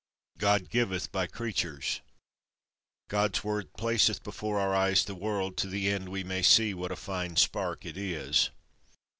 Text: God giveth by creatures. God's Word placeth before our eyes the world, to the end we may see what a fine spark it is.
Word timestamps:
God 0.39 0.71
giveth 0.71 1.11
by 1.11 1.27
creatures. 1.27 2.01
God's 3.07 3.43
Word 3.43 3.71
placeth 3.73 4.23
before 4.23 4.59
our 4.59 4.73
eyes 4.73 5.05
the 5.05 5.13
world, 5.13 5.57
to 5.57 5.67
the 5.67 5.89
end 5.89 6.09
we 6.09 6.23
may 6.23 6.41
see 6.41 6.73
what 6.73 6.91
a 6.91 6.95
fine 6.95 7.35
spark 7.35 7.85
it 7.85 7.97
is. 7.97 8.49